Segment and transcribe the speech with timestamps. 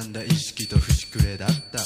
[0.00, 0.22] んだ？
[0.22, 1.78] 意識と節くれだった。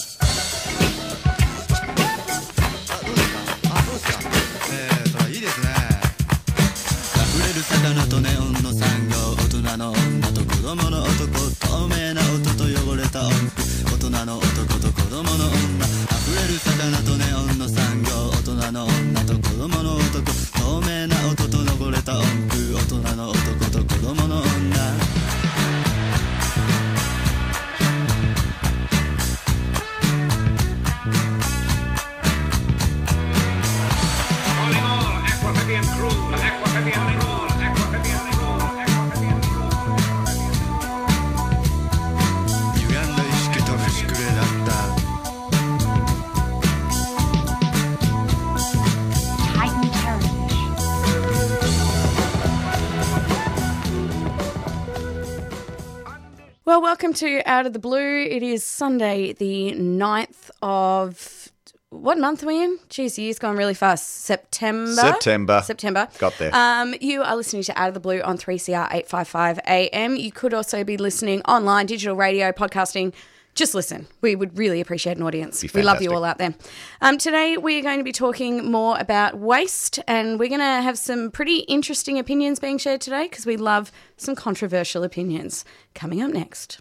[57.04, 58.22] Welcome to Out of the Blue.
[58.22, 61.50] It is Sunday, the 9th of.
[61.90, 62.78] What month are we in?
[62.88, 64.22] Jeez, the year's gone really fast.
[64.22, 64.94] September?
[64.94, 65.60] September.
[65.62, 66.08] September.
[66.18, 66.50] Got there.
[66.54, 70.16] Um, you are listening to Out of the Blue on 3CR 855 AM.
[70.16, 73.12] You could also be listening online, digital radio, podcasting.
[73.54, 74.06] Just listen.
[74.22, 75.62] We would really appreciate an audience.
[75.74, 76.54] We love you all out there.
[77.02, 80.82] Um, today, we are going to be talking more about waste, and we're going to
[80.82, 85.66] have some pretty interesting opinions being shared today because we love some controversial opinions.
[85.94, 86.80] Coming up next.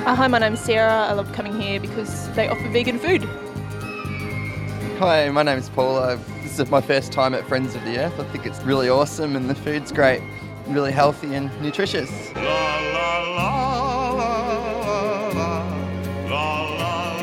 [0.00, 1.06] Uh, hi, my name's Sarah.
[1.08, 3.22] I love coming here because they offer vegan food.
[4.98, 5.96] Hi, my name's Paul.
[5.96, 8.18] Uh, this is my first time at Friends of the Earth.
[8.18, 10.22] I think it's really awesome and the food's great,
[10.68, 12.10] really healthy and nutritious.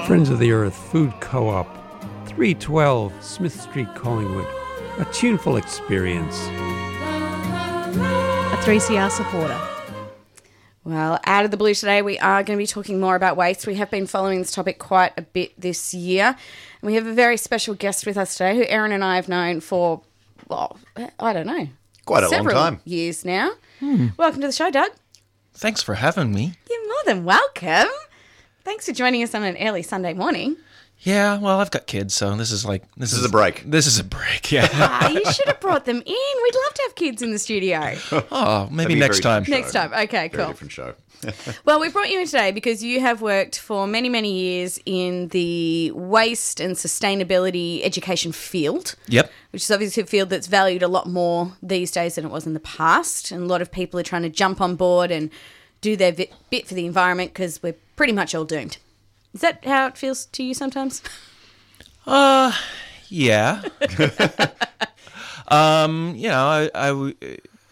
[0.07, 1.67] Friends of the Earth Food Co op,
[2.27, 4.47] 312 Smith Street, Collingwood.
[4.99, 6.47] A tuneful experience.
[7.97, 9.76] A 3CR supporter.
[10.87, 13.67] Well, out of the blue today, we are going to be talking more about waste.
[13.67, 16.27] We have been following this topic quite a bit this year.
[16.27, 19.27] And we have a very special guest with us today who Erin and I have
[19.27, 19.99] known for,
[20.47, 20.79] well,
[21.19, 21.67] I don't know,
[22.05, 22.79] Quite a long several time.
[22.85, 23.51] years now.
[23.81, 24.07] Hmm.
[24.15, 24.91] Welcome to the show, Doug.
[25.53, 26.53] Thanks for having me.
[26.69, 27.91] You're more than welcome.
[28.63, 30.55] Thanks for joining us on an early Sunday morning.
[31.01, 33.63] Yeah, well, I've got kids, so this is like this, is a break.
[33.65, 34.51] This is a break.
[34.51, 34.67] Yeah.
[34.73, 36.03] Ah, you should have brought them in.
[36.05, 37.95] We'd love to have kids in the studio.
[38.31, 39.43] oh, maybe That'd be a next very time.
[39.43, 39.93] different Next time.
[39.93, 40.47] Okay, Very cool.
[40.47, 40.93] different show.
[41.65, 45.29] Well, we brought you in today because you have worked for many, many years in
[45.29, 48.95] the waste and sustainability education field.
[49.07, 49.31] Yep.
[49.51, 52.45] Which is obviously a field that's valued a lot more these days than it was
[52.45, 53.31] in the past.
[53.31, 55.31] And a lot of people are trying to jump on board and
[55.81, 58.77] do their bit for the environment because we're pretty much all doomed.
[59.37, 61.03] Is that how it feels to you sometimes?
[62.07, 62.51] Uh,
[63.07, 63.61] yeah.
[65.47, 67.13] um, you know, I,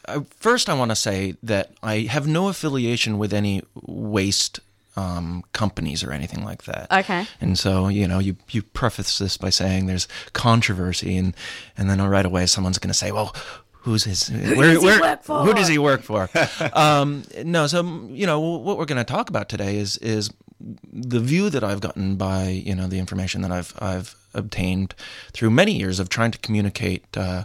[0.08, 4.59] I, first I want to say that I have no affiliation with any waste
[4.96, 6.92] um, companies or anything like that.
[6.92, 7.26] Okay.
[7.42, 11.36] And so, you know, you, you preface this by saying there's controversy, and,
[11.80, 13.36] and then right away someone's going to say, well,
[13.72, 15.44] who's his, where, does he where, work for?
[15.44, 16.30] who does he work for?
[16.74, 20.30] um, no, so, you know, what we're going to talk about today is, is
[20.60, 24.96] the view that I've gotten by, you know, the information that I've, I've obtained
[25.34, 27.44] through many years of trying to communicate uh,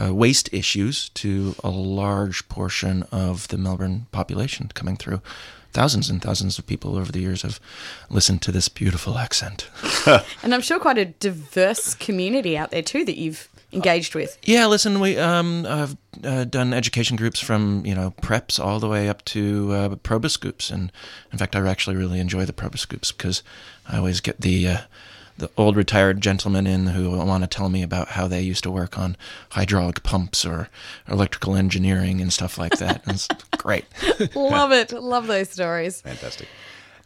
[0.00, 5.20] uh, waste issues to a large portion of the Melbourne population coming through.
[5.72, 7.60] Thousands and thousands of people over the years have
[8.08, 9.68] listened to this beautiful accent.
[10.42, 14.38] And I'm sure quite a diverse community out there too that you've engaged with.
[14.42, 18.88] Yeah, listen, we um, I've uh, done education groups from you know preps all the
[18.88, 20.92] way up to uh, Probus groups, and
[21.32, 23.42] in fact, I actually really enjoy the Probus groups because
[23.88, 24.78] I always get the uh,
[25.40, 28.70] the old retired gentlemen in who want to tell me about how they used to
[28.70, 29.16] work on
[29.50, 30.68] hydraulic pumps or
[31.08, 33.02] electrical engineering and stuff like that.
[33.06, 33.86] It's great.
[34.34, 34.92] Love it.
[34.92, 36.02] Love those stories.
[36.02, 36.48] Fantastic.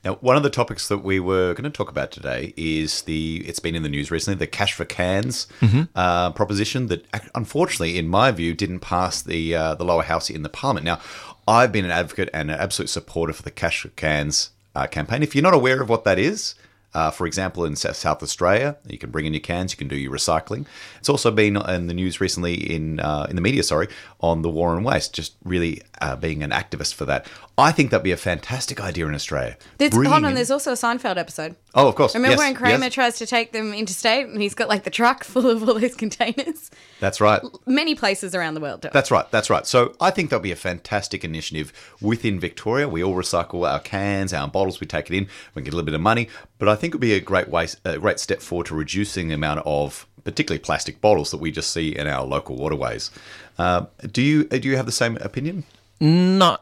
[0.04, 3.42] Now, one of the topics that we were going to talk about today is the,
[3.46, 5.46] it's been in the news recently, the cash for cans
[5.94, 10.42] uh, proposition that unfortunately, in my view, didn't pass the, uh, the lower house in
[10.42, 10.84] the parliament.
[10.84, 11.00] Now,
[11.48, 15.22] I've been an advocate and an absolute supporter for the cash for cans uh, campaign.
[15.22, 16.54] If you're not aware of what that is,
[16.94, 19.88] Uh, for example, in South South Australia, you can bring in your cans, you can
[19.88, 20.64] do your recycling.
[21.00, 23.88] It's also been in the news recently in uh, in the media, sorry,
[24.20, 25.10] on the war on waste.
[25.12, 27.26] Just really uh, being an activist for that.
[27.56, 29.56] I think that'd be a fantastic idea in Australia.
[29.78, 31.54] There's, hold on, in- there's also a Seinfeld episode.
[31.74, 32.14] oh, of course.
[32.14, 32.94] Remember yes, when Kramer yes.
[32.94, 35.94] tries to take them interstate and he's got like the truck full of all these
[35.94, 36.70] containers?
[37.00, 37.42] That's right.
[37.66, 38.88] Many places around the world do.
[38.92, 39.30] That's right.
[39.30, 39.66] That's right.
[39.66, 42.88] So I think that'll be a fantastic initiative within Victoria.
[42.88, 44.80] We all recycle our cans, our bottles.
[44.80, 45.28] We take it in.
[45.54, 46.28] We can get a little bit of money.
[46.58, 49.28] But I think it would be a great way, a great step forward to reducing
[49.28, 53.10] the amount of, particularly plastic bottles that we just see in our local waterways.
[53.58, 55.64] Uh, do you do you have the same opinion?
[56.00, 56.60] Not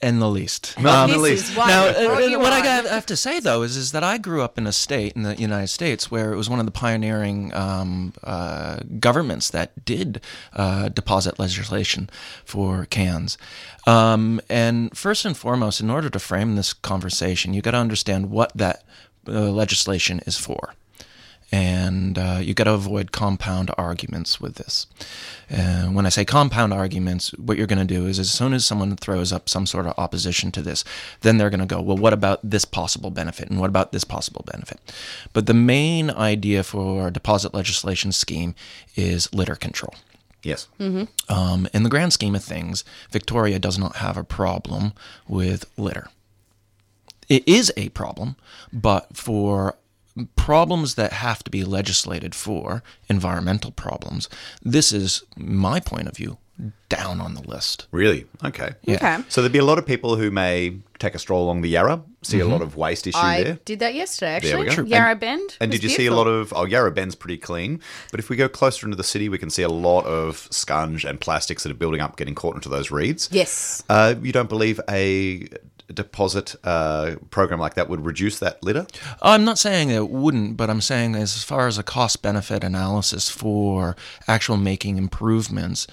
[0.00, 0.74] in the least.
[0.80, 1.56] Not in the least.
[1.56, 4.42] Now, uh, what I got- I have to say though is, is that I grew
[4.42, 7.54] up in a state in the United States where it was one of the pioneering
[7.54, 10.20] um, uh, governments that did
[10.54, 12.10] uh, deposit legislation
[12.44, 13.38] for cans.
[13.86, 18.30] Um, and first and foremost, in order to frame this conversation, you got to understand
[18.30, 18.82] what that
[19.28, 20.74] uh, legislation is for.
[21.54, 24.86] And uh, you got to avoid compound arguments with this.
[25.50, 28.64] Uh, when I say compound arguments, what you're going to do is as soon as
[28.64, 30.82] someone throws up some sort of opposition to this,
[31.20, 33.50] then they're going to go, well, what about this possible benefit?
[33.50, 34.80] And what about this possible benefit?
[35.34, 38.54] But the main idea for a deposit legislation scheme
[38.96, 39.94] is litter control.
[40.42, 40.68] Yes.
[41.28, 44.94] Um, in the grand scheme of things, Victoria does not have a problem
[45.28, 46.08] with litter.
[47.28, 48.36] It is a problem,
[48.72, 49.76] but for
[50.36, 54.28] problems that have to be legislated for, environmental problems,
[54.62, 56.38] this is my point of view
[56.88, 57.86] down on the list.
[57.90, 58.26] Really?
[58.44, 58.72] Okay.
[58.82, 58.96] Yeah.
[58.96, 59.18] Okay.
[59.30, 62.02] So there'd be a lot of people who may take a stroll along the Yarra,
[62.20, 63.58] see a lot of waste issue I there.
[63.64, 64.90] did that yesterday, There we actually.
[64.90, 64.96] go.
[64.96, 65.56] Yarra And- Bend.
[65.60, 66.52] And was did you see a lot of?
[66.54, 67.80] Oh, Yarra Bend's pretty clean,
[68.12, 71.08] but if we go closer into the city, we can see a lot of scunge
[71.08, 73.28] and plastics that are building up, getting caught into those reeds.
[73.32, 73.82] Yes.
[73.88, 75.48] Uh, you don't believe a
[75.92, 78.86] deposit uh, program like that would reduce that litter?
[79.20, 83.28] I'm not saying it wouldn't, but I'm saying as far as a cost benefit analysis
[83.28, 83.96] for
[84.28, 85.86] actual making improvements,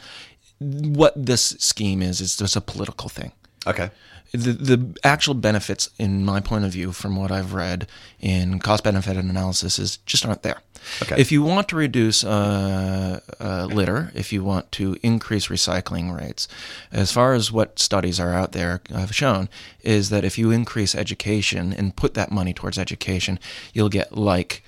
[0.59, 3.31] what this scheme is is just a political thing.
[3.65, 3.91] Okay.
[4.31, 7.87] The, the actual benefits, in my point of view, from what I've read
[8.19, 10.61] in cost benefit analysis, is just aren't there.
[11.01, 11.19] Okay.
[11.19, 16.47] If you want to reduce uh, uh, litter, if you want to increase recycling rates,
[16.91, 19.49] as far as what studies are out there have shown,
[19.81, 23.39] is that if you increase education and put that money towards education,
[23.73, 24.63] you'll get like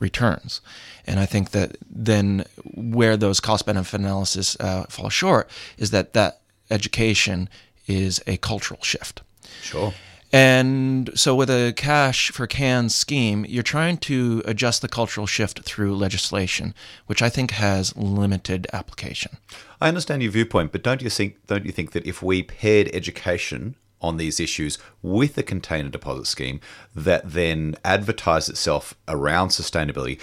[0.00, 0.60] returns.
[1.06, 2.44] And I think that then
[2.74, 6.40] where those cost benefit analysis uh, fall short is that that
[6.70, 7.48] education
[7.86, 9.22] is a cultural shift.
[9.62, 9.94] Sure.
[10.34, 15.60] And so, with a cash for cans scheme, you're trying to adjust the cultural shift
[15.60, 16.74] through legislation,
[17.06, 19.36] which I think has limited application.
[19.80, 22.90] I understand your viewpoint, but don't you think don't you think that if we paired
[22.92, 26.60] education on these issues with a container deposit scheme
[26.96, 30.20] that then advertised itself around sustainability,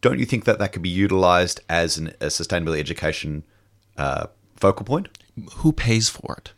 [0.00, 3.42] don't you think that that could be utilized as an, a sustainability education
[3.96, 5.08] uh, focal point?
[5.56, 6.52] Who pays for it?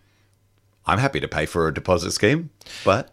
[0.86, 2.50] I'm happy to pay for a deposit scheme,
[2.84, 3.10] but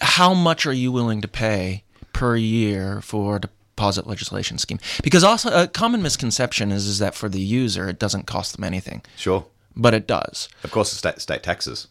[0.00, 4.78] How much are you willing to pay per year for a deposit legislation scheme?
[5.02, 8.64] Because also a common misconception is, is that for the user, it doesn't cost them
[8.64, 9.46] anything, sure,
[9.76, 10.48] but it does.
[10.64, 11.88] of course, the state state taxes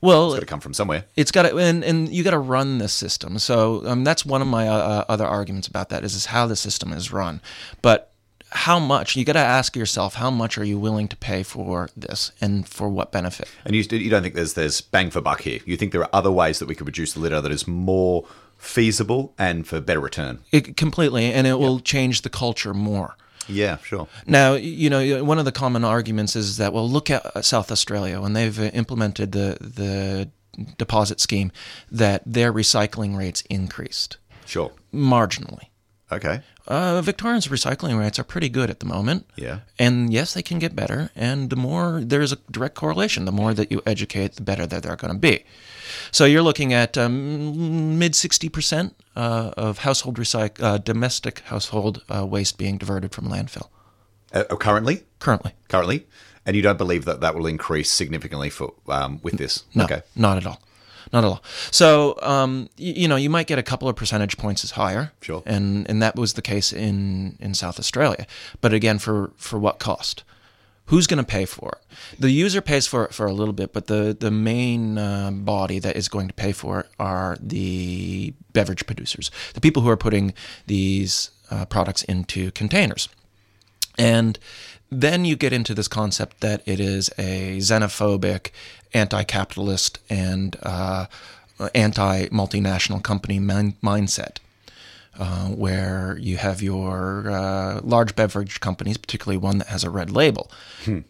[0.00, 1.04] Well, it's got to come from somewhere.
[1.16, 4.42] it's got to and, and you got to run this system so um, that's one
[4.42, 7.40] of my uh, uh, other arguments about that is, is how the system is run
[7.82, 8.09] but
[8.52, 11.88] how much you got to ask yourself how much are you willing to pay for
[11.96, 15.42] this and for what benefit And you, you don't think there's there's bang for buck
[15.42, 15.60] here.
[15.64, 18.24] You think there are other ways that we could reduce the litter that is more
[18.58, 20.40] feasible and for better return.
[20.52, 23.16] it completely and it will change the culture more
[23.48, 24.06] Yeah, sure.
[24.26, 27.72] Now, you know, one of the common arguments is that well, look at uh, South
[27.72, 30.28] Australia when they've uh, implemented the the
[30.76, 31.50] deposit scheme,
[31.90, 34.70] that their recycling rates increased Sure.
[34.92, 35.69] marginally.
[36.12, 36.40] Okay.
[36.66, 39.26] Uh, Victorians' recycling rates are pretty good at the moment.
[39.36, 39.60] Yeah.
[39.78, 41.10] And yes, they can get better.
[41.16, 44.82] And the more there's a direct correlation, the more that you educate, the better that
[44.82, 45.44] they're going to be.
[46.12, 52.24] So you're looking at um, mid 60% uh, of household recyc- uh, domestic household uh,
[52.26, 53.68] waste being diverted from landfill
[54.32, 55.52] Uh, uh, currently, currently.
[55.68, 56.06] currently,
[56.46, 59.64] and you don't believe that that will increase significantly for um, with this.
[59.74, 60.02] No, Okay.
[60.14, 60.60] not at all.
[61.12, 61.42] Not at all.
[61.70, 65.12] So, um, y- you know, you might get a couple of percentage points as higher.
[65.20, 65.42] Sure.
[65.46, 68.26] And and that was the case in, in South Australia.
[68.60, 70.24] But again, for, for what cost?
[70.86, 72.20] Who's going to pay for it?
[72.20, 75.78] The user pays for it for a little bit, but the, the main uh, body
[75.78, 79.96] that is going to pay for it are the beverage producers, the people who are
[79.96, 80.34] putting
[80.66, 83.08] these uh, products into containers.
[83.96, 84.36] And
[84.90, 88.50] then you get into this concept that it is a xenophobic,
[88.94, 91.06] anti capitalist, and uh,
[91.74, 94.38] anti multinational company min- mindset.
[95.18, 100.10] Uh, where you have your uh, large beverage companies, particularly one that has a red
[100.10, 100.50] label,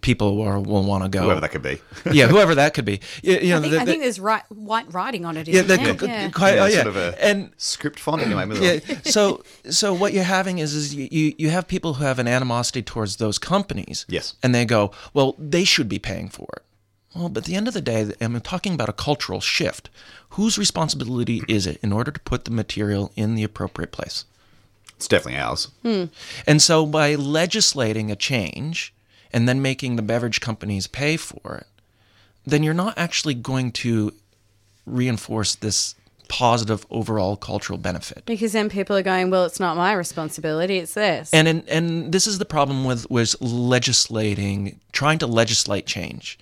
[0.01, 1.21] people will, will want to go.
[1.21, 1.25] Hmm.
[1.27, 1.81] Whoever that could be.
[2.11, 2.99] yeah, whoever that could be.
[3.23, 5.47] You, you know, I think, the- I think there's right, white writing on it.
[5.47, 6.09] yeah, Isn't the- there?
[6.09, 6.31] yeah.
[6.31, 6.75] quite, Yeah, oh, yeah.
[6.83, 8.47] sort of a and script font anyway.
[8.47, 12.05] moving yeah, so so what you're having is is you, you you have people who
[12.05, 14.07] have an animosity towards those companies.
[14.09, 14.35] Yes.
[14.43, 16.63] And they go, well, they should be paying for it.
[17.15, 19.91] Well, but at the end of the day, I'm talking about a cultural shift.
[20.31, 24.25] Whose responsibility is it in order to put the material in the appropriate place?
[24.97, 25.69] It's definitely ours.
[25.83, 26.05] Hmm.
[26.47, 28.93] And so by legislating a change
[29.33, 31.67] and then making the beverage companies pay for it,
[32.47, 34.13] then you're not actually going to
[34.87, 35.95] reinforce this
[36.29, 38.25] positive overall cultural benefit.
[38.25, 41.29] Because then people are going, well, it's not my responsibility, it's theirs.
[41.33, 46.39] And and, and this is the problem with with legislating, trying to legislate change,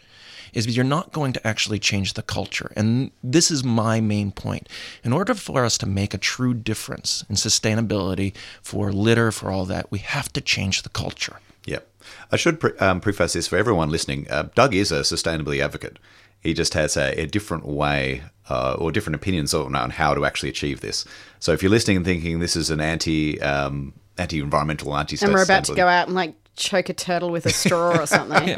[0.67, 2.73] is you're not going to actually change the culture.
[2.75, 4.69] And this is my main point.
[5.05, 9.65] In order for us to make a true difference in sustainability for litter, for all
[9.67, 11.37] that, we have to change the culture.
[11.67, 11.88] Yep.
[12.33, 14.27] I should pre- um, preface this for everyone listening.
[14.29, 15.99] Uh, Doug is a sustainability advocate.
[16.41, 20.25] He just has a, a different way uh, or different opinions on, on how to
[20.25, 21.05] actually achieve this.
[21.38, 25.33] So if you're listening and thinking this is an anti um, anti environmental, anti and
[25.33, 28.57] we're about to go out and like choke a turtle with a straw or something.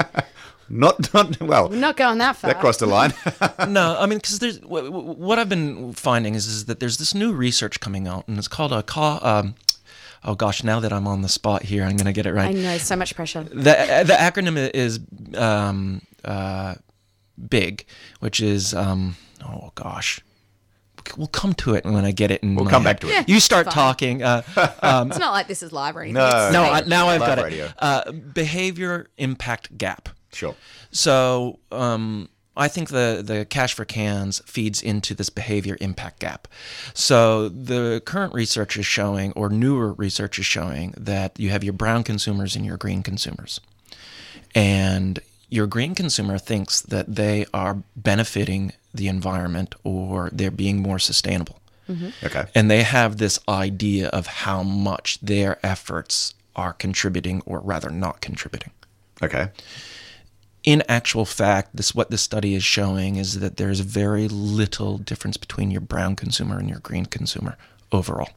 [0.71, 1.69] Not not well.
[1.69, 2.53] We're not going that far.
[2.53, 3.13] that crossed the line.
[3.69, 6.97] no, I mean, because there's wh- wh- what I've been finding is, is that there's
[6.99, 9.55] this new research coming out, and it's called a ca- um,
[10.25, 12.49] oh gosh, now that I'm on the spot here, I'm going to get it right.
[12.49, 13.43] I know, so much pressure.
[13.43, 15.01] The the acronym is
[15.37, 16.77] um, uh,
[17.49, 17.85] big,
[18.21, 20.21] which is um, oh gosh.
[21.17, 22.43] We'll come to it when I get it.
[22.43, 22.97] In We'll come head.
[22.97, 23.13] back to it.
[23.13, 23.75] Yeah, You start fine.
[23.75, 24.23] talking.
[24.23, 24.43] Uh,
[24.83, 26.15] um, It's not like this is live or anything.
[26.15, 26.51] No.
[26.53, 26.63] No.
[26.63, 27.45] I, now I've Live got it.
[27.45, 27.69] radio.
[27.79, 30.11] Uh, behavior impact gap.
[30.33, 30.55] Sure.
[30.91, 36.49] So um, I think the the cash for cans feeds into this behavior impact gap.
[36.95, 41.73] So the current research is showing, or newer research is showing, that you have your
[41.73, 43.61] brown consumers and your green consumers,
[44.55, 50.99] and your green consumer thinks that they are benefiting the environment or they're being more
[50.99, 51.61] sustainable.
[52.23, 52.45] Okay.
[52.55, 58.21] And they have this idea of how much their efforts are contributing or rather not
[58.21, 58.71] contributing
[59.23, 59.49] Okay.
[60.63, 65.37] In actual fact, this what this study is showing is that there's very little difference
[65.37, 67.57] between your brown consumer and your green consumer
[67.93, 68.29] overall.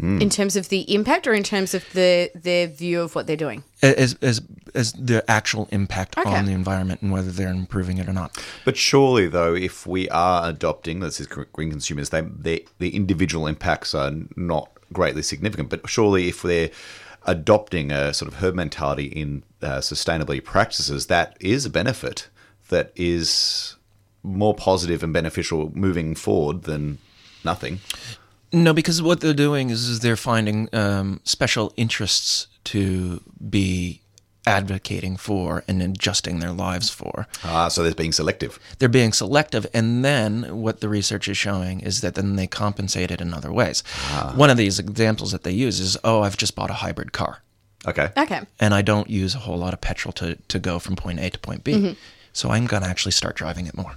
[0.00, 0.20] Hmm.
[0.20, 3.36] In terms of the impact or in terms of the their view of what they're
[3.36, 3.62] doing?
[3.82, 4.40] As as
[4.74, 6.30] as the actual impact Okay.
[6.30, 8.42] on the environment and whether they're improving it or not.
[8.64, 13.46] But surely, though, if we are adopting, this is green consumers, they, they, the individual
[13.46, 15.68] impacts are not greatly significant.
[15.68, 16.70] But surely, if they're
[17.24, 22.28] adopting a sort of herd mentality in uh, sustainability practices, that is a benefit
[22.68, 23.76] that is
[24.22, 26.98] more positive and beneficial moving forward than
[27.44, 27.80] nothing.
[28.52, 34.01] No, because what they're doing is, is they're finding um, special interests to be
[34.46, 37.26] advocating for and adjusting their lives for.
[37.44, 38.58] Ah, so there's being selective.
[38.78, 43.10] they're being selective and then what the research is showing is that then they compensate
[43.10, 43.82] it in other ways
[44.34, 47.38] one of these examples that they use is oh i've just bought a hybrid car
[47.86, 48.10] Okay.
[48.16, 48.40] Okay.
[48.58, 51.30] and i don't use a whole lot of petrol to, to go from point a
[51.30, 51.96] to point b
[52.32, 53.94] so i'm going to actually start driving it more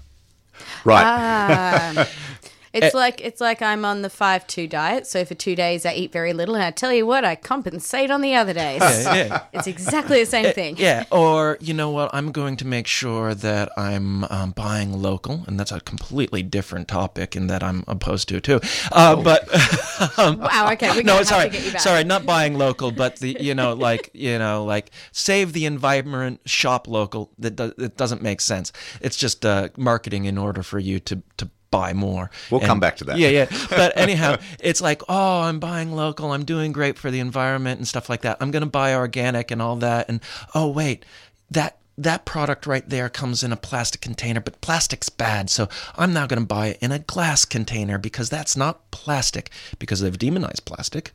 [0.86, 1.04] Right.
[1.06, 2.08] Ah.
[2.76, 5.08] It's like it's like I'm on the five two diet.
[5.08, 8.12] So for two days I eat very little, and I tell you what, I compensate
[8.12, 8.82] on the other days.
[8.82, 10.76] yeah, It's exactly the same thing.
[10.78, 15.44] yeah or you know what i'm going to make sure that i'm um, buying local
[15.48, 18.60] and that's a completely different topic and that i'm opposed to too
[18.92, 19.48] uh, but
[20.18, 20.70] Wow.
[20.74, 21.02] Okay.
[21.04, 21.82] No, sorry, to get you back.
[21.82, 26.42] sorry, not buying local, but the you know like you know like save the environment,
[26.46, 27.32] shop local.
[27.40, 28.72] That do, it doesn't make sense.
[29.02, 32.30] It's just uh, marketing in order for you to to buy more.
[32.50, 33.18] We'll come back to that.
[33.18, 33.48] Yeah, yeah.
[33.70, 36.32] But anyhow, it's like oh, I'm buying local.
[36.32, 38.38] I'm doing great for the environment and stuff like that.
[38.40, 40.10] I'm gonna buy organic and all that.
[40.10, 40.22] And
[40.54, 41.06] oh wait,
[41.52, 45.50] that that product right there comes in a plastic container, but plastic's bad.
[45.50, 49.50] So I'm now going to buy it in a glass container because that's not plastic
[49.80, 51.12] because they've demonized plastic.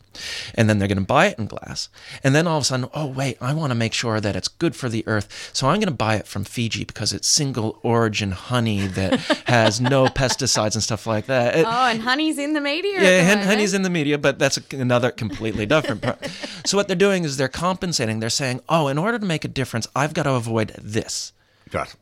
[0.54, 1.88] And then they're going to buy it in glass.
[2.24, 4.48] And then all of a sudden, oh, wait, I want to make sure that it's
[4.48, 5.50] good for the earth.
[5.52, 9.80] So I'm going to buy it from Fiji because it's single origin honey that has
[9.82, 11.56] no pesticides and stuff like that.
[11.56, 13.00] It- Oh, and honey's in the media.
[13.02, 13.76] yeah, hen- honey's eh?
[13.76, 16.00] in the media, but that's another completely different.
[16.02, 16.16] Pro-
[16.66, 18.20] so what they're doing is they're compensating.
[18.20, 21.32] They're saying, "Oh, in order to make a difference, I've got to avoid this."
[21.72, 21.94] Right.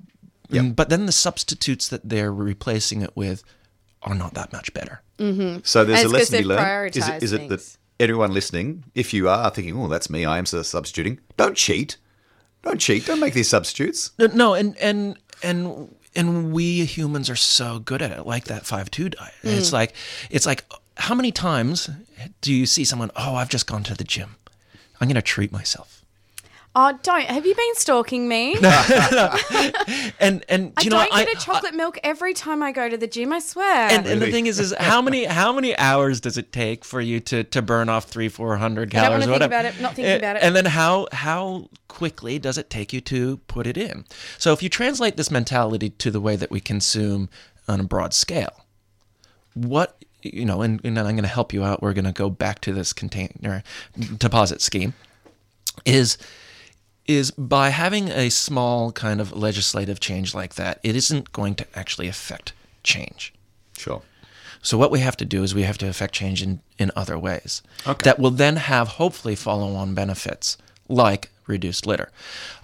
[0.50, 3.44] Mm, But then the substitutes that they're replacing it with
[4.02, 5.02] are not that much better.
[5.18, 6.96] So there's And a lesson to be learned.
[6.96, 10.24] Is it, is it that prioritised everyone listening, if you are thinking, oh, that's me,
[10.24, 11.96] I am substituting, don't cheat.
[12.62, 13.06] Don't cheat.
[13.06, 14.12] Don't make these substitutes.
[14.18, 18.66] No, No, and and and and we humans are so good at it, like that
[18.66, 19.34] five two diet.
[19.42, 19.94] It's like
[20.30, 20.64] it's like
[20.96, 21.88] how many times
[22.40, 23.10] do you see someone?
[23.14, 24.36] Oh, I've just gone to the gym.
[25.00, 25.97] I'm gonna treat myself.
[26.74, 27.24] Oh, don't.
[27.24, 28.56] Have you been stalking me?
[30.20, 31.26] And and I do you know don't what?
[31.26, 33.32] get a chocolate milk every time I go to the gym.
[33.32, 33.88] I swear.
[33.90, 37.00] and, and the thing is, is how many how many hours does it take for
[37.00, 39.26] you to, to burn off three four hundred I don't calories?
[39.26, 39.54] wanna think whatever?
[39.54, 40.42] about it, not thinking about it.
[40.42, 44.04] And then how how quickly does it take you to put it in?
[44.38, 47.28] So if you translate this mentality to the way that we consume
[47.68, 48.64] on a broad scale,
[49.54, 51.80] what you know, and, and I'm going to help you out.
[51.80, 53.62] We're going to go back to this container
[54.18, 54.94] deposit scheme.
[55.84, 56.18] Is
[57.08, 61.66] is by having a small kind of legislative change like that, it isn't going to
[61.74, 62.52] actually affect
[62.84, 63.32] change.
[63.76, 64.02] Sure.
[64.62, 67.18] So what we have to do is we have to affect change in, in other
[67.18, 68.04] ways Okay.
[68.04, 72.10] that will then have hopefully follow-on benefits like reduced litter.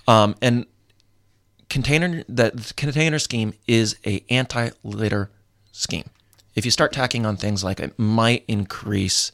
[0.06, 0.66] Um, and
[1.70, 5.30] container that the container scheme is a anti-litter
[5.72, 6.10] scheme.
[6.54, 9.32] If you start tacking on things like it might increase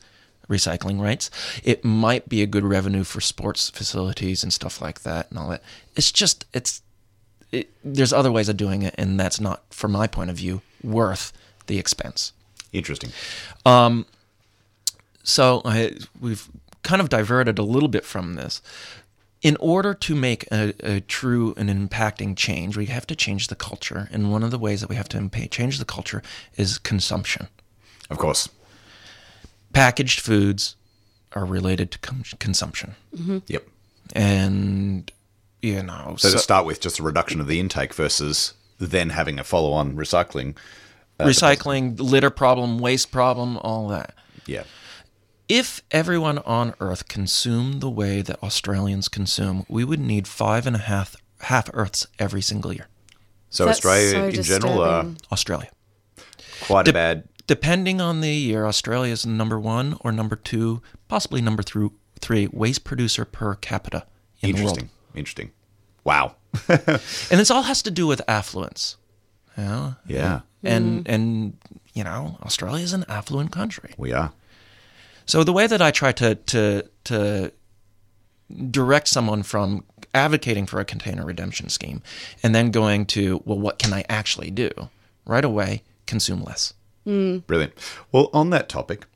[0.50, 1.30] recycling rates,
[1.64, 5.48] it might be a good revenue for sports facilities and stuff like that and all
[5.48, 5.62] that.
[5.96, 6.82] It's just it's
[7.52, 10.60] it, there's other ways of doing it, and that's not, from my point of view,
[10.82, 11.32] worth
[11.66, 12.32] the expense.
[12.72, 13.10] Interesting.
[13.64, 14.04] Um,
[15.22, 16.48] So I, we've
[16.82, 18.62] kind of diverted a little bit from this.
[19.42, 23.54] In order to make a, a true and impacting change, we have to change the
[23.56, 26.22] culture, and one of the ways that we have to change the culture
[26.56, 27.48] is consumption.
[28.10, 28.48] Of course.
[29.72, 30.76] Packaged foods
[31.32, 33.38] are related to com- consumption, mm-hmm.
[33.46, 33.66] Yep.
[34.14, 35.10] and
[35.62, 39.38] you know, So, to start with, just a reduction of the intake versus then having
[39.38, 40.56] a follow-on recycling.
[41.18, 44.14] Uh, recycling, litter problem, waste problem, all that.
[44.46, 44.64] Yeah.
[45.48, 50.76] If everyone on Earth consumed the way that Australians consume, we would need five and
[50.76, 52.88] a half half Earths every single year.
[53.50, 55.18] So That's Australia so in general are disturbing.
[55.32, 55.70] Australia.
[56.62, 57.28] quite a bad.
[57.50, 62.46] Depending on the year, Australia is number one or number two, possibly number through three
[62.52, 64.06] waste producer per capita
[64.40, 64.78] in the world.
[64.78, 64.90] Interesting.
[65.16, 65.50] Interesting.
[66.04, 66.36] Wow.
[66.68, 68.98] And this all has to do with affluence.
[69.58, 69.96] You know?
[70.06, 71.12] yeah, And mm-hmm.
[71.12, 71.58] and
[71.92, 73.94] you know, Australia is an affluent country.
[73.98, 74.30] we are.
[75.26, 77.52] So the way that I try to to to
[78.70, 79.82] direct someone from
[80.14, 82.00] advocating for a container redemption scheme
[82.44, 84.70] and then going to well what can I actually do?
[85.26, 86.74] Right away, consume less.
[87.04, 87.72] Brilliant.
[88.12, 89.06] Well, on that topic,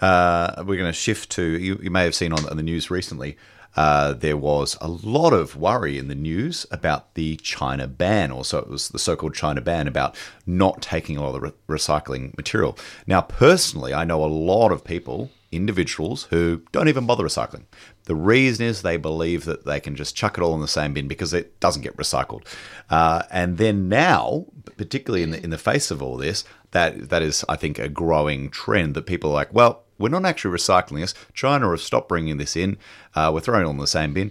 [0.00, 1.42] uh, we're going to shift to.
[1.42, 3.36] You, you may have seen on, on the news recently.
[3.76, 8.30] Uh, there was a lot of worry in the news about the China ban.
[8.30, 11.40] or so it was the so-called China ban about not taking a lot of the
[11.40, 12.78] re- recycling material.
[13.06, 17.64] Now, personally, I know a lot of people, individuals, who don't even bother recycling.
[18.04, 20.94] The reason is they believe that they can just chuck it all in the same
[20.94, 22.46] bin because it doesn't get recycled.
[22.88, 24.46] Uh, and then now,
[24.78, 26.44] particularly in the in the face of all this,
[26.76, 30.26] that that is, I think, a growing trend that people are like, well, we're not
[30.26, 31.14] actually recycling this.
[31.32, 32.76] China have stopped bringing this in.
[33.14, 34.30] Uh, we're throwing it in the same bin.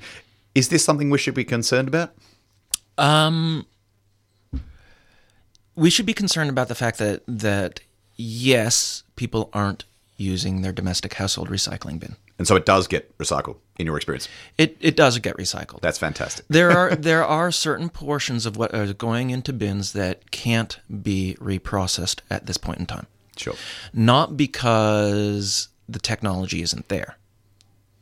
[0.54, 2.12] Is this something we should be concerned about?
[3.00, 3.66] Um,
[5.76, 7.82] we should be concerned about the fact that that
[8.16, 12.16] yes, people aren't using their domestic household recycling bin.
[12.38, 14.28] And so it does get recycled in your experience.
[14.58, 15.82] It it does get recycled.
[15.82, 16.46] That's fantastic.
[16.50, 21.38] there are there are certain portions of what are going into bins that can't be
[21.40, 23.08] reprocessed at this point in time.
[23.38, 23.56] Sure.
[23.94, 27.18] Not because the technology isn't there.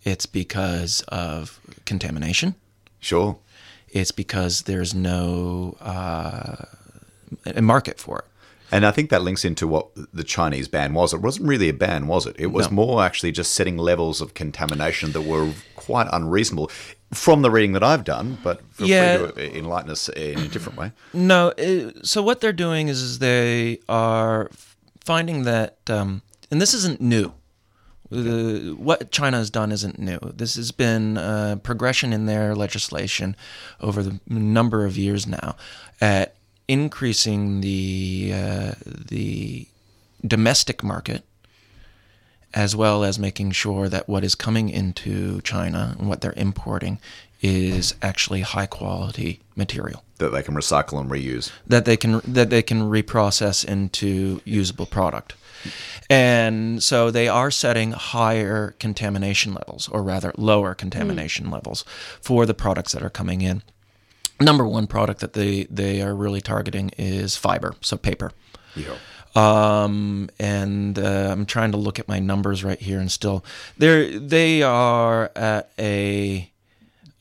[0.04, 2.56] It's because of contamination.
[3.00, 3.38] Sure.
[3.89, 6.65] It's because there's no uh,
[7.46, 8.26] a market for it.
[8.74, 11.14] And I think that links into what the Chinese ban was.
[11.14, 12.36] It wasn't really a ban, was it?
[12.40, 12.76] It was No.
[12.76, 16.72] more actually just setting levels of contamination that were quite unreasonable
[17.14, 19.18] from the reading that I've done, but feel Yeah.
[19.28, 20.92] free to enlighten us in a different way.
[21.14, 24.50] No, uh, so what they're doing is, is they are
[25.06, 27.32] finding that, um, and this isn't new.
[28.10, 30.18] The, what China has done isn't new.
[30.36, 33.36] This has been uh, progression in their legislation
[33.82, 35.56] over the number of years now
[36.02, 36.36] at
[36.67, 39.67] increasing the uh, the
[40.26, 41.23] domestic market
[42.54, 46.99] as well as making sure that what is coming into China and what they're importing
[47.41, 51.52] is actually high quality material That they can recycle and reuse.
[51.67, 55.36] that they can that they can reprocess into usable product.
[56.10, 61.84] And so they are setting higher contamination levels or rather lower contamination levels
[62.21, 63.62] for the products that are coming in.
[64.43, 68.32] Number one product that they they are really targeting is fiber, so paper.
[68.75, 68.95] Yeah.
[69.36, 73.43] Um, and uh, I'm trying to look at my numbers right here, and still,
[73.77, 76.51] they're they are at a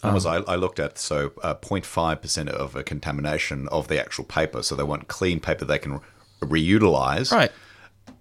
[0.03, 4.63] numbers I, I looked at, so uh, 0.5% of a contamination of the actual paper.
[4.63, 6.01] So they want clean paper they can
[6.41, 7.33] re- reutilize.
[7.33, 7.53] Right.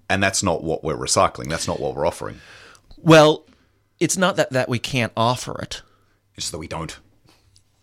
[0.09, 1.49] And that's not what we're recycling.
[1.49, 2.39] That's not what we're offering.
[2.97, 3.45] Well,
[3.99, 5.81] it's not that that we can't offer it.
[6.35, 6.99] It's that we don't.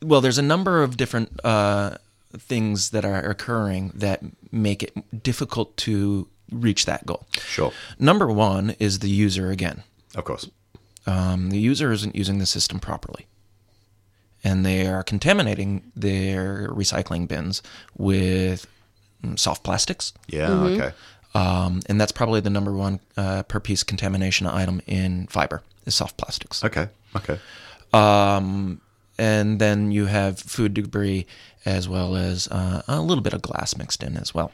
[0.02, 1.96] Well, there's a number of different uh,
[2.36, 4.20] things that are occurring that
[4.52, 7.26] make it difficult to reach that goal.
[7.38, 7.72] Sure.
[7.98, 9.82] Number one is the user again.
[10.14, 10.48] Of course.
[11.06, 13.26] Um, the user isn't using the system properly.
[14.44, 17.60] And they are contaminating their recycling bins
[17.96, 18.66] with
[19.22, 20.12] mm, soft plastics.
[20.28, 20.80] Yeah, Mm-hmm.
[20.80, 20.92] okay.
[21.34, 25.94] Um, and that's probably the number one uh, per piece contamination item in fiber is
[25.94, 26.64] soft plastics.
[26.64, 26.88] Okay.
[27.16, 27.38] Okay.
[27.92, 28.80] Um,
[29.18, 31.26] and then you have food debris
[31.64, 34.52] as well as uh, a little bit of glass mixed in as well.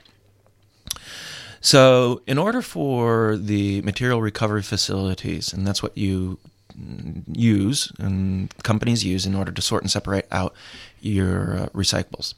[1.61, 6.39] So, in order for the material recovery facilities, and that's what you
[6.79, 10.55] mm, use and companies use in order to sort and separate out
[11.01, 12.35] your uh, recyclables.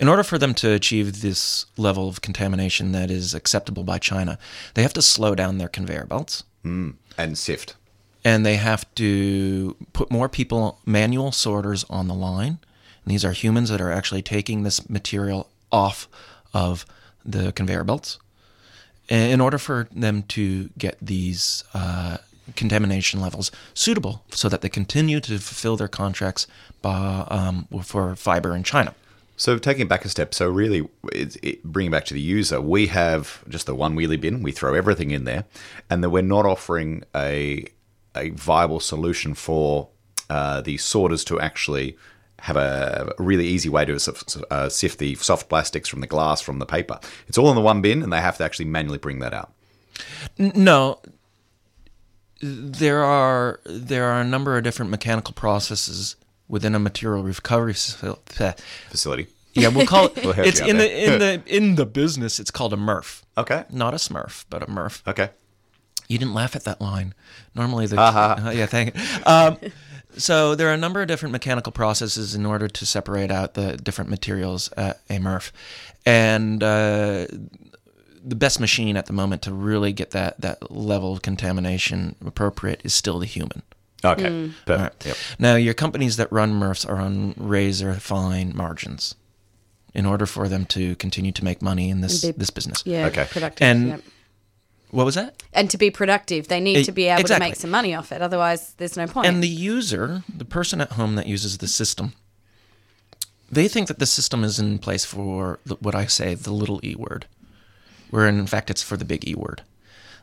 [0.00, 4.38] In order for them to achieve this level of contamination that is acceptable by China,
[4.74, 6.94] they have to slow down their conveyor belts Mm.
[7.16, 7.76] And sift.
[8.24, 12.58] And they have to put more people manual sorters on the line
[13.04, 16.08] and these are humans that are actually taking this material off
[16.52, 16.84] of
[17.24, 18.18] the conveyor belts
[19.08, 22.18] in order for them to get these uh,
[22.56, 26.46] contamination levels suitable so that they continue to fulfill their contracts
[26.82, 28.94] by, um, for fiber in China.
[29.36, 33.42] So taking back a step, so really it, bringing back to the user, we have
[33.48, 34.42] just the one wheelie bin.
[34.42, 35.44] We throw everything in there,
[35.88, 37.64] and then we're not offering a
[38.14, 39.88] a viable solution for
[40.28, 41.96] uh, the sorters to actually
[42.40, 43.98] have a, really easy way to
[44.50, 46.98] uh, sift the soft plastics from the glass from the paper.
[47.28, 49.52] It's all in the one bin, and they have to actually manually bring that out.
[50.38, 51.00] No,
[52.40, 56.16] there are there are a number of different mechanical processes
[56.48, 58.54] within a material recovery facility.
[58.88, 59.26] Facility.
[59.52, 60.16] Yeah, we'll call it.
[60.24, 62.40] We'll it's in the in the in the business.
[62.40, 63.22] It's called a MRF.
[63.36, 63.64] Okay.
[63.70, 65.06] Not a Smurf, but a MRF.
[65.08, 65.30] Okay.
[66.10, 67.14] You didn't laugh at that line.
[67.54, 68.48] Normally, the Ha, ha.
[68.48, 69.02] Uh, yeah, thank you.
[69.24, 69.58] Um,
[70.16, 73.76] so there are a number of different mechanical processes in order to separate out the
[73.76, 75.52] different materials at a MRF,
[76.04, 77.26] and uh,
[78.24, 82.80] the best machine at the moment to really get that that level of contamination appropriate
[82.82, 83.62] is still the human.
[84.04, 84.50] Okay.
[84.64, 84.70] Perfect.
[84.70, 85.06] All right.
[85.06, 85.16] Yep.
[85.38, 89.14] Now, your companies that run MRFs are on razor fine margins
[89.94, 92.82] in order for them to continue to make money in this be- this business.
[92.84, 93.26] Yeah, Okay.
[93.30, 93.64] productive.
[93.64, 94.00] And yep.
[94.90, 95.42] What was that?
[95.52, 97.44] And to be productive, they need to be able exactly.
[97.44, 98.22] to make some money off it.
[98.22, 99.26] Otherwise, there's no point.
[99.26, 102.12] And the user, the person at home that uses the system,
[103.50, 106.80] they think that the system is in place for the, what I say the little
[106.84, 107.26] e word,
[108.10, 109.62] where in fact it's for the big e word.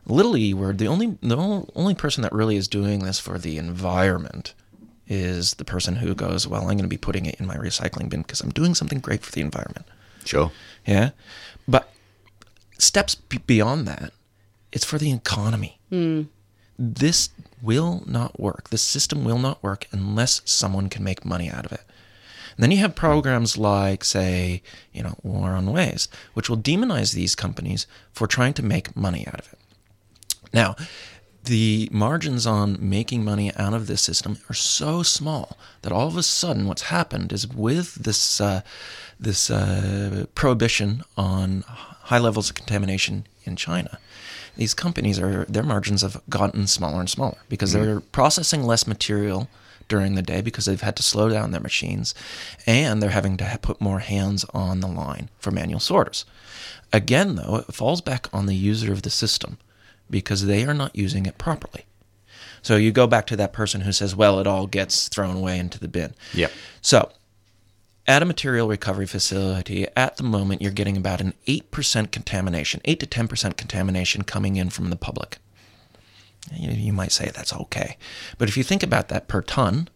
[0.05, 1.37] The little e word, the only the
[1.75, 4.53] only person that really is doing this for the environment
[5.09, 8.09] is the person who goes, well, I'm going to be putting it in my recycling
[8.09, 9.85] bin because I'm doing something great for the environment.
[10.25, 10.51] Sure.
[10.85, 11.11] Yeah,
[11.67, 11.89] but
[12.77, 14.11] steps b- beyond that,
[14.71, 15.79] it's for the economy.
[16.79, 17.29] This
[17.61, 18.69] will not work.
[18.69, 21.81] This system will not work unless someone can make money out of it.
[22.55, 27.13] And then you have programs like, say, you know, War on Waste, which will demonize
[27.13, 29.59] these companies for trying to make money out of it.
[30.53, 30.75] Now,
[31.43, 36.17] the margins on making money out of this system are so small that all of
[36.17, 38.61] a sudden, what's happened is with this uh,
[39.19, 43.99] this uh, prohibition on high levels of contamination in China,
[44.57, 47.85] these companies are their margins have gotten smaller and smaller because mm-hmm.
[47.85, 49.47] they're processing less material
[49.87, 52.13] during the day because they've had to slow down their machines,
[52.65, 56.25] and they're having to ha- put more hands on the line for manual sorters.
[56.91, 59.57] Again, though, it falls back on the user of the system
[60.09, 61.85] because they are not using it properly.
[62.61, 65.57] So you go back to that person who says, well, it all gets thrown away
[65.59, 66.13] into the bin.
[66.33, 66.51] Yep.
[66.81, 67.11] So
[68.07, 72.99] at a material recovery facility, at the moment, you're getting about an 8% contamination, 8
[73.01, 75.39] to 10% contamination coming in from the public.
[76.53, 77.97] You, you might say that's okay.
[78.37, 79.89] But if you think about that per ton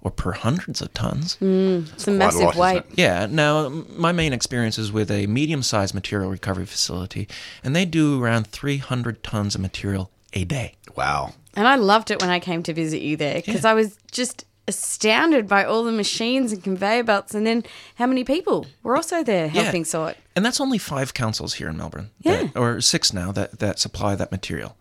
[0.00, 2.82] or per hundreds of tons, mm, it's a a massive lot, weight.
[2.94, 3.26] yeah.
[3.28, 7.26] Now, my main experience is with a medium sized material recovery facility,
[7.64, 10.76] and they do around 300 tons of material a day.
[10.94, 11.34] Wow.
[11.54, 14.44] And I loved it when I came to visit you there because I was just
[14.68, 17.64] astounded by all the machines and conveyor belts, and then
[17.96, 19.62] how many people were also there Yeah.
[19.62, 20.16] helping sort.
[20.34, 22.42] And that's only five councils here in Melbourne, Yeah.
[22.44, 24.76] that- or six now that, that supply that material.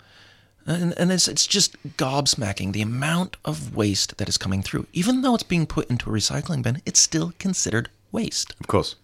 [0.67, 4.87] And, and it's, it's just gobsmacking the amount of waste that is coming through.
[4.93, 8.55] Even though it's being put into a recycling bin, it's still considered waste.
[8.59, 8.95] Of course.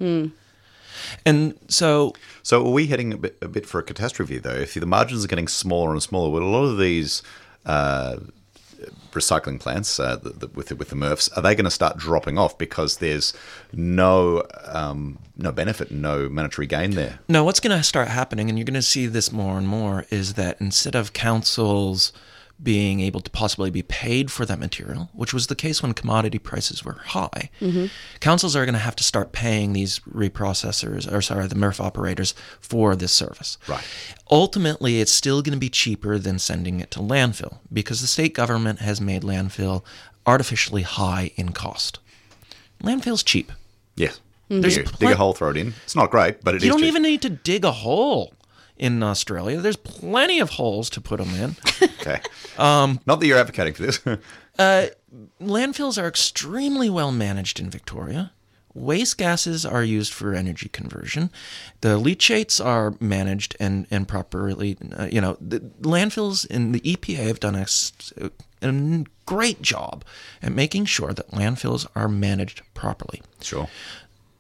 [1.26, 2.14] And so,
[2.44, 4.56] So are we heading a bit, a bit for a catastrophe though?
[4.56, 7.22] If the margins are getting smaller and smaller, with a lot of these
[7.66, 8.18] uh,
[9.12, 11.98] recycling plants uh, the, the, with the, with the MRFs are they going to start
[11.98, 13.34] dropping off because there's
[13.74, 17.20] no um, no benefit, no monetary gain there?
[17.28, 20.06] No, what's going to start happening, and you're going to see this more and more,
[20.10, 22.14] is that instead of councils
[22.62, 26.38] being able to possibly be paid for that material, which was the case when commodity
[26.38, 27.88] prices were high, mm-hmm.
[28.20, 32.34] councils are going to have to start paying these reprocessors, or sorry, the MRF operators
[32.60, 33.58] for this service.
[33.68, 33.84] Right.
[34.30, 38.34] Ultimately, it's still going to be cheaper than sending it to landfill because the state
[38.34, 39.84] government has made landfill
[40.26, 42.00] artificially high in cost.
[42.84, 43.52] Landfill's cheap.
[43.96, 44.20] Yes.
[44.50, 45.74] There's Dig, a- dig a hole, throw it in.
[45.84, 46.64] It's not great, but it is.
[46.66, 46.88] you don't cheap.
[46.88, 48.34] even need to dig a hole
[48.82, 49.62] in Australia.
[49.62, 51.56] There's plenty of holes to put them in.
[52.02, 52.20] Okay.
[52.58, 54.00] Um, not that you're advocating for this.
[54.60, 54.88] uh,
[55.40, 58.32] landfills are extremely well managed in Victoria.
[58.74, 61.30] Waste gases are used for energy conversion.
[61.82, 67.28] The leachates are managed and, and properly, uh, you know, the landfills in the EPA
[67.28, 70.04] have done a great job
[70.42, 73.22] at making sure that landfills are managed properly.
[73.42, 73.70] sure.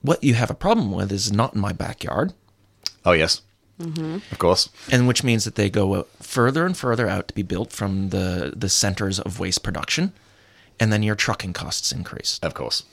[0.01, 2.33] What you have a problem with is not in my backyard.
[3.05, 3.43] Oh yes.
[4.31, 4.69] Of course.
[4.91, 8.53] and which means that they go further and further out to be built from the
[8.55, 10.13] the centers of waste production
[10.79, 12.83] and then your trucking costs increase Of course.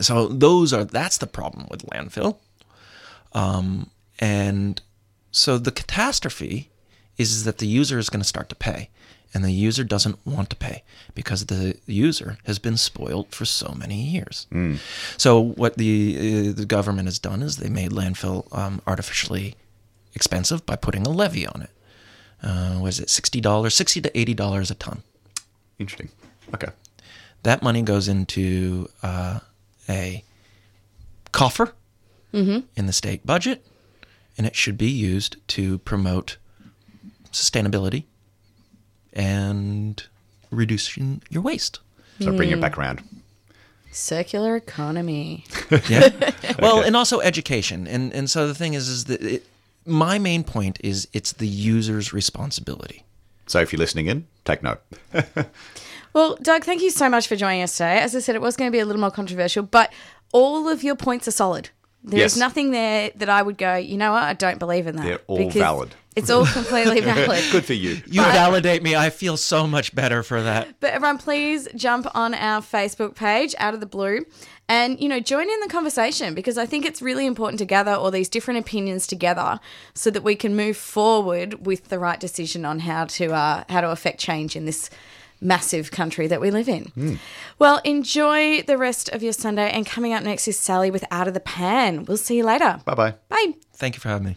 [0.00, 2.36] so those are that's the problem with landfill
[3.32, 4.80] um, and
[5.30, 6.70] so the catastrophe
[7.16, 8.88] is that the user is going to start to pay
[9.34, 10.82] and the user doesn't want to pay
[11.14, 14.46] because the user has been spoiled for so many years.
[15.18, 16.16] So what the
[16.48, 19.54] uh, the government has done is they made landfill um, artificially
[20.18, 21.70] expensive by putting a levy on it.
[22.42, 25.02] Uh, was it sixty dollars, sixty to eighty dollars a ton?
[25.78, 26.10] Interesting.
[26.54, 26.68] Okay.
[27.44, 29.38] That money goes into uh,
[29.88, 30.24] a
[31.30, 31.72] coffer
[32.32, 33.64] in the state budget,
[34.36, 36.36] and it should be used to promote
[37.32, 38.04] sustainability
[39.12, 40.04] and
[40.50, 41.80] reducing your waste.
[42.20, 43.02] So bring it back around.
[43.92, 45.44] Circular economy.
[45.88, 46.08] Yeah.
[46.58, 47.86] well, and also education.
[47.86, 49.46] And and so the thing is, is that it,
[49.88, 53.04] my main point is it's the user's responsibility.
[53.46, 54.80] So if you're listening in, take note.
[56.14, 57.98] Well, Doug, thank you so much for joining us today.
[57.98, 59.92] As I said, it was going to be a little more controversial, but
[60.32, 61.68] all of your points are solid.
[62.02, 62.36] There's Yes.
[62.36, 65.04] nothing there that I would go, you know what, I don't believe in that.
[65.04, 65.94] They're all because valid.
[66.18, 67.44] It's all completely valid.
[67.52, 68.00] Good for you.
[68.06, 68.96] You validate me.
[68.96, 70.80] I feel so much better for that.
[70.80, 74.24] But everyone, please jump on our Facebook page, Out of the Blue,
[74.68, 77.92] and you know join in the conversation because I think it's really important to gather
[77.92, 79.60] all these different opinions together
[79.94, 83.80] so that we can move forward with the right decision on how to uh, how
[83.80, 84.90] to affect change in this
[85.40, 87.20] massive country that we live in.
[87.60, 91.28] Well, enjoy the rest of your Sunday, and coming up next is Sally with Out
[91.28, 92.04] of the Pan.
[92.06, 92.80] We'll see you later.
[92.84, 93.14] Bye bye.
[93.28, 93.54] Bye.
[93.72, 94.36] Thank you for having me.